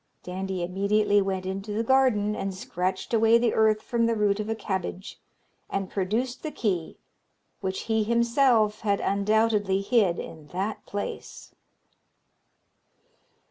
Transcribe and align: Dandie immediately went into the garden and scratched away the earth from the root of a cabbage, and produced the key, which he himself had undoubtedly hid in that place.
Dandie 0.23 0.63
immediately 0.63 1.21
went 1.21 1.45
into 1.45 1.73
the 1.73 1.83
garden 1.83 2.35
and 2.35 2.55
scratched 2.55 3.13
away 3.13 3.37
the 3.37 3.53
earth 3.53 3.83
from 3.83 4.07
the 4.07 4.15
root 4.15 4.39
of 4.39 4.49
a 4.49 4.55
cabbage, 4.55 5.19
and 5.69 5.91
produced 5.91 6.41
the 6.41 6.49
key, 6.49 6.97
which 7.59 7.81
he 7.81 8.03
himself 8.03 8.79
had 8.81 8.99
undoubtedly 8.99 9.79
hid 9.81 10.17
in 10.17 10.47
that 10.47 10.83
place. 10.87 11.53